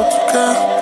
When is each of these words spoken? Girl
Girl 0.00 0.79